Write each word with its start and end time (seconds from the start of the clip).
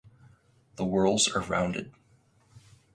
The 0.77 0.83
whorls 0.83 1.27
are 1.27 1.41
rounded. 1.41 1.91